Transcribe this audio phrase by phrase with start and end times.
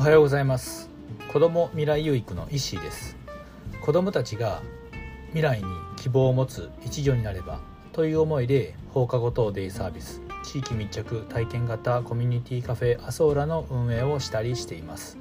[0.00, 0.88] おはようございます。
[1.30, 3.18] 子ども未来有育の石井です。
[3.82, 4.62] 子どもたちが
[5.26, 5.66] 未来に
[5.98, 7.60] 希望を持つ一助になれば
[7.92, 15.18] という思いで放課後等デイサービス地域密着体験型コミュニティカフェアソーラの運営をしたりしています。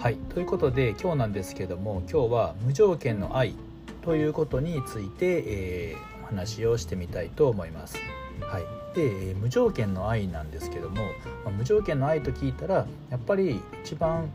[0.00, 0.16] はい。
[0.16, 3.54] ということで今日なんですけども今日は無条件の愛
[4.02, 7.96] ということについて、えー、お話をしてみたいと思います。
[8.40, 10.96] はいで無条件の愛なんですけども、
[11.44, 14.30] まあ、無条件の愛と聞いたらやっぱり一番、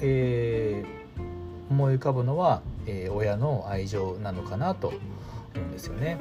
[0.00, 4.98] えー、思い浮かぶのは、えー、親の愛情なのかなと思
[5.56, 6.18] うんですよね。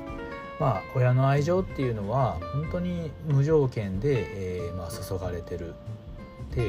[0.60, 6.62] まあ、親の愛情っていうのは本当に無条件で、えーまあ、注がれてるって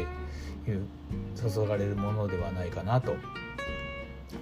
[0.71, 0.87] いう
[1.35, 3.15] 注がれるものではないかなと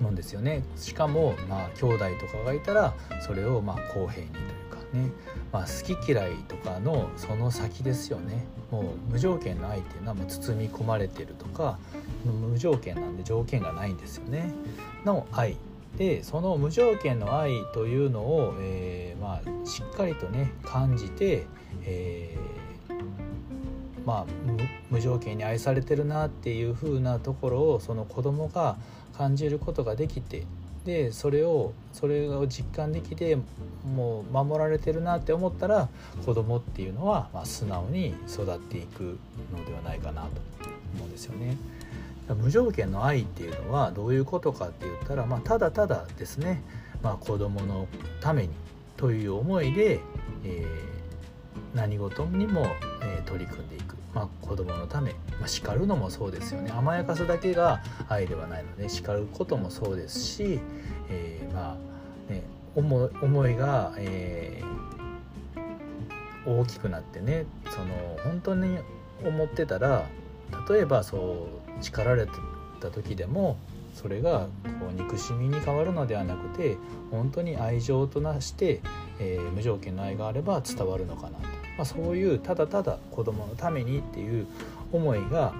[0.01, 0.65] 思うんですよね。
[0.77, 5.11] しかも、まあ、兄弟とかがいたらそれをまあ公平にというね、
[5.53, 8.47] まあ、好き嫌いとかのその先ですよね。
[8.71, 11.79] もう無条件の愛っていうのはもう包み込まれてるとか
[12.25, 14.53] 無条件なんで条件がないんですよね。
[15.05, 15.57] の愛。
[15.97, 21.47] でその無条件の愛というのを、えー、まあ、しっかりとね感じて、
[21.85, 24.27] えー、まあ、
[24.91, 28.77] 無条件に愛されてるなっていう風なところをその子供が
[29.17, 30.45] 感じることができて
[30.87, 33.37] でそれをそれを実感できて
[33.85, 35.89] もう守られてるなって思ったら
[36.25, 39.19] 子供っていうのは、ま、素直に育っていく
[39.53, 40.29] のではないかなと
[40.95, 41.57] 思うんですよね。
[42.41, 46.63] 無条件の愛っていうのはどういうことかって言ったら、まあ、ただただですね、
[47.03, 47.89] まあ、子供の
[48.21, 48.51] ために
[48.97, 50.01] という思いで、
[50.45, 52.67] えー、何事にも、
[53.03, 56.73] え、取り組んでいくまあ、子供のため、まあ、叱るのもそうですよね。
[56.75, 60.59] 甘やかすだけが愛ではないので叱ることもそうですし、
[61.11, 61.77] えー、ま
[62.31, 62.43] あね
[62.75, 68.79] 思いが、えー、大きくなってねその本当に
[69.23, 70.07] 思ってたら
[70.67, 72.27] 例えばそう叱られ
[72.81, 73.59] た時でも
[73.93, 74.47] それが
[74.81, 76.79] こう憎しみに変わるのではなくて
[77.11, 78.81] 本当に愛情となして、
[79.19, 81.56] えー、無条件の愛があれば伝わるのかなと。
[81.77, 84.47] まあ、そういうただただ子供のためにっていう
[84.93, 85.55] 思いが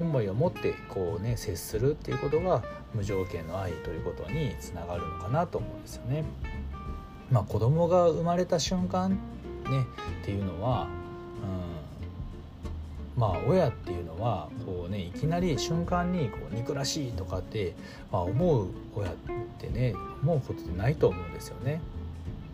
[0.00, 2.62] 思いを持ってこうね接するっていうことが
[2.94, 6.24] 無条件の愛ということにつながるのかなと思うんですよね。
[7.30, 9.16] まあ、子供が生まれた瞬間ね
[10.22, 10.88] っていうのは、
[13.16, 17.74] うん、まあ親っていうのはこうねいきなり瞬間にこう憎らしいとかって、
[18.10, 19.14] まあ、思う親っ
[19.58, 21.80] てね思うことってないと思うんですよね。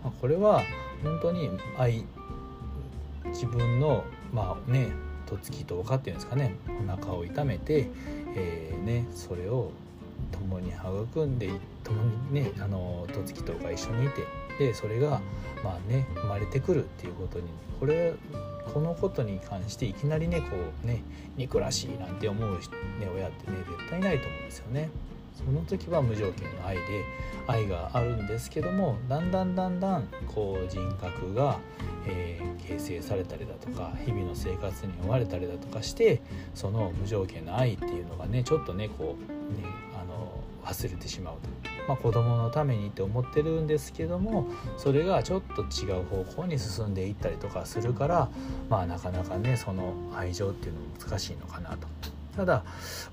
[0.02, 0.62] まあ、これは
[1.04, 2.04] 本当に愛
[3.26, 4.88] 自分のまあね
[5.26, 6.54] とつきとかっていうんですかね
[6.86, 7.88] お腹を痛めて、
[8.36, 9.70] えー、ね、それを
[10.32, 11.50] 共に育んで
[11.82, 14.22] 共にねあのとつきとか一緒にいて
[14.58, 15.20] でそれが
[15.62, 17.44] まあね生まれてくるっていうことに
[17.80, 18.14] これ
[18.72, 21.02] このことに関していきなりねこうね
[21.36, 22.58] 憎らしいなんて思う、ね、
[23.14, 24.90] 親ってね絶対ないと思うんですよね。
[25.34, 26.82] その時は無条件の愛で
[27.46, 31.58] 愛があるんですけどもだんだんだんだんこう人格が、
[32.06, 36.22] えー、形成されたりだとか日々の生活に追われたりだとかして
[36.54, 39.68] その無条件の愛っていうのがねちょっとねこうね
[40.00, 41.74] あの忘れてしまうと。
[41.86, 44.46] まあ、子供のためにって思ってるんですけども
[44.78, 48.30] それがちょっと違う方向に進んでいったりとかするから
[48.70, 51.86] まあなかなかねその愛情っていうのも難しいのかなと
[52.36, 52.64] ただ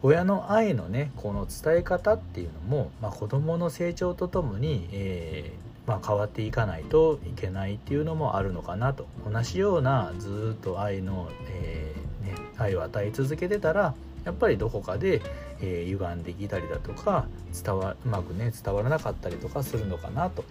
[0.01, 13.93] 親の愛のねこの伝え方っていうのも、まあ、子どもの成長とともに、えー、まあ、変わっていかないといけないっていうのもあるのかなと同じようなずっと愛の、えー、ね、愛を与え続けてたら
[14.25, 15.21] やっぱりどこかで、
[15.61, 17.25] えー、歪んできたりだとか
[17.63, 20.43] 伝わうまくね伝わらなかったりとかするのかなと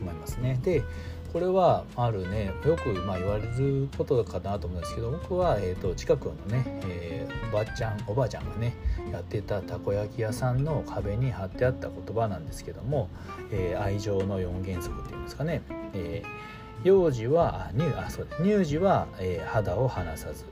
[0.00, 0.58] 思いますね。
[0.62, 0.82] で
[1.32, 8.74] これはあるねよくまあ言われることかなと思うんですけど僕は、えーと、近くのね、えー、おばちゃんおばあちゃんがね
[9.10, 13.08] やってたたこ焼き屋さんの壁に貼ってあった言葉なんですけども、
[13.50, 15.62] えー、愛情の4原則っていうんですかね、
[15.94, 20.44] えー、幼児は乳あそうです乳児は、えー、肌を離さず。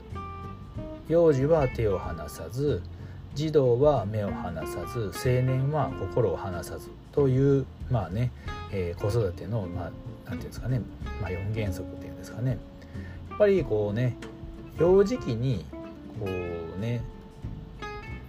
[1.07, 2.81] 幼児は手を離さず。
[3.35, 5.11] 児童は目を離さず。
[5.13, 6.89] 青年は心を離さず。
[7.11, 8.31] というまあね、
[8.71, 9.91] えー、子育ての、まあ、何て
[10.29, 10.81] 言うんですかね、
[11.21, 12.57] まあ、4原則っていうんですかね。
[13.29, 14.17] やっぱりこうね
[14.79, 15.65] 幼児期に
[16.19, 17.01] こうね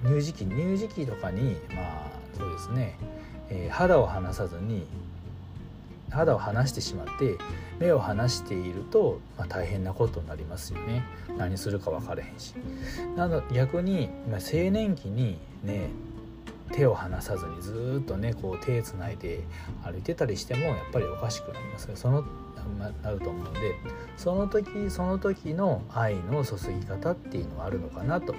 [0.05, 2.99] 乳児期乳児期とかにまあそうですね、
[3.50, 4.87] えー、肌を離さずに
[6.11, 7.37] 肌を離してしまって
[7.79, 11.05] 目を離していると、まあ、大変なことになりますよね。
[11.38, 12.55] 何するか分からへんし。
[13.17, 15.88] なの逆に、まあ、青年期にね
[16.72, 19.40] 手を離さずにずっとねこう手つないで
[19.84, 22.24] 歩いてたりしてもやっぱりおかしくなりますその
[23.02, 23.74] なると思うので
[24.16, 28.34] その時その時の愛の注ぎ方っていうのはあるのかなと。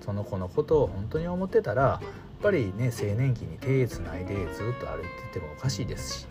[0.00, 5.02] その子のことを本当に思ってたらやっぱりね青年期に手つないでずっと歩い
[5.32, 6.28] ててもおかしいですし、ね、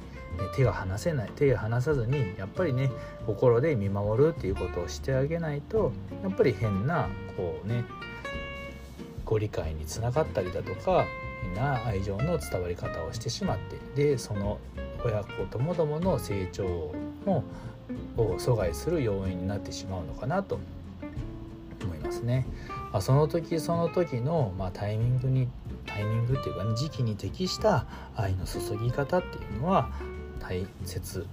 [0.56, 2.90] 手が離せない手が離さずにやっぱりね
[3.26, 5.94] 心で見守るっていうことをしてあげないと
[6.24, 7.08] やっぱり変な
[7.38, 7.86] こうね
[9.30, 11.06] ご理解につながったりだとか
[11.44, 13.58] 変な愛情の伝わり方をしてしまっ
[13.96, 14.58] てでその
[15.06, 16.92] 親子ともどもの成長
[17.28, 17.44] も
[18.18, 20.60] を阻害する要因になってしまうのかなと
[21.84, 22.46] 思いますね。
[22.92, 25.48] まあ、その時その時の、まあ、タイミングに
[25.86, 27.86] タイミングっていうか、ね、時期に適した
[28.16, 29.90] 愛の注ぎ方っていうのは
[30.40, 31.26] 大切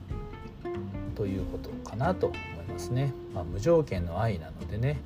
[1.15, 2.39] ということかなと思い
[2.69, 3.13] ますね。
[3.35, 4.99] まあ、無条件の愛なのでね、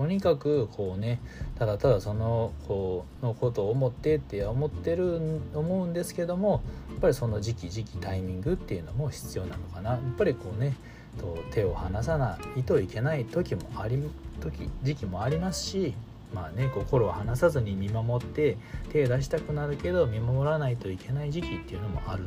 [0.00, 1.20] とにかくこうね
[1.58, 5.20] ただただその子のことを思ってって思ってる
[5.52, 9.90] 思うんですけどもやっぱりその時期時期タイミングっていうのも必要なのかな。
[9.90, 10.74] やっぱりこうね
[11.18, 14.02] と手を離さないといけない時もあり
[14.40, 15.92] 時時期もありますし
[16.32, 18.56] まあね心を離さずに見守って
[18.88, 22.24] 手を出したくなるけど見守らないといけない時期っていうのもある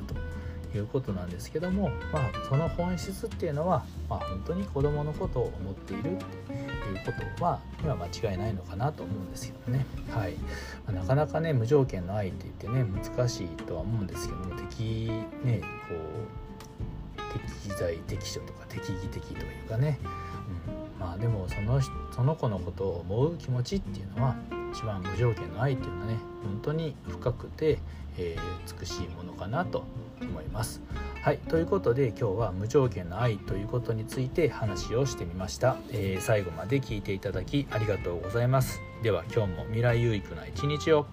[0.71, 6.19] ということなんですけども、まあ、その本質っていうのは、まあ、本当に子どものことを思っているっ
[7.11, 10.33] ことは今間違いないのかなと思うんですけどね、はい。
[10.87, 15.11] ま、なかなかね無条件の愛って言ってね難しいとは思うんですけども敵
[15.43, 16.43] ねこう
[17.65, 19.99] 適材適所とか適宜的というかね、
[20.97, 24.35] うん、まあでもそのその子のことを思う気持ちっていうのは
[24.73, 27.79] 一番無条件の愛っていうのはね本当に深くて、
[28.17, 29.83] えー、美しいものかなと
[30.21, 30.81] 思います。
[31.23, 38.81] はいということで今日は無条件の愛ということについて話をしてみました、えー、最後まで聞いていただきありがとうございます。
[39.03, 41.05] では今日も未来有益な一日を。